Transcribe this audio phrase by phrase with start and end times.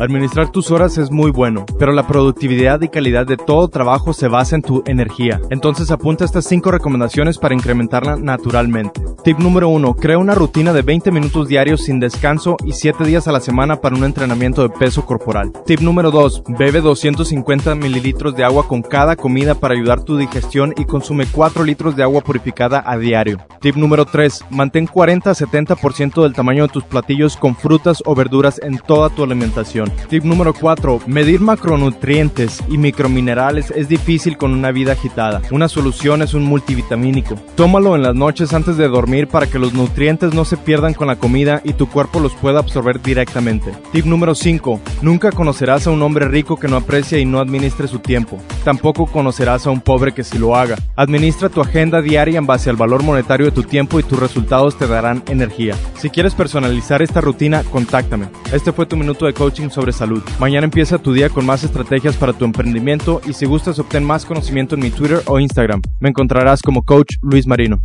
[0.00, 4.28] Administrar tus horas es muy bueno, pero la productividad y calidad de todo trabajo se
[4.28, 5.42] basa en tu energía.
[5.50, 9.02] Entonces apunta estas 5 recomendaciones para incrementarla naturalmente.
[9.22, 9.96] Tip número 1.
[9.96, 13.82] Crea una rutina de 20 minutos diarios sin descanso y 7 días a la semana
[13.82, 15.52] para un entrenamiento de peso corporal.
[15.66, 16.44] Tip número 2.
[16.58, 21.62] Bebe 250 mililitros de agua con cada comida para ayudar tu digestión y consume 4
[21.62, 23.36] litros de agua purificada a diario.
[23.60, 24.46] Tip número 3.
[24.48, 29.10] Mantén 40 a 70% del tamaño de tus platillos con frutas o verduras en toda
[29.10, 29.92] tu alimentación.
[30.08, 31.00] Tip número 4.
[31.06, 35.42] Medir macronutrientes y microminerales es difícil con una vida agitada.
[35.50, 37.34] Una solución es un multivitamínico.
[37.54, 41.08] Tómalo en las noches antes de dormir para que los nutrientes no se pierdan con
[41.08, 43.74] la comida y tu cuerpo los pueda absorber directamente.
[43.92, 44.80] Tip número 5.
[45.02, 48.38] Nunca conocerás a un hombre rico que no aprecia y no administre su tiempo.
[48.64, 50.76] Tampoco conocerás a un pobre que sí lo haga.
[50.96, 54.86] Administra tu agenda diaria en base al valor monetario tu tiempo y tus resultados te
[54.86, 55.76] darán energía.
[55.96, 58.28] Si quieres personalizar esta rutina, contáctame.
[58.52, 60.22] Este fue tu minuto de coaching sobre salud.
[60.38, 64.24] Mañana empieza tu día con más estrategias para tu emprendimiento y si gustas obtén más
[64.24, 65.82] conocimiento en mi Twitter o Instagram.
[66.00, 67.78] Me encontrarás como coach Luis Marino.